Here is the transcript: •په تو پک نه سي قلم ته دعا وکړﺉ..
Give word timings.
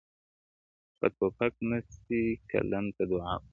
•په 0.99 1.07
تو 1.15 1.25
پک 1.37 1.53
نه 1.69 1.77
سي 2.03 2.21
قلم 2.51 2.85
ته 2.95 3.03
دعا 3.11 3.33
وکړﺉ.. 3.37 3.47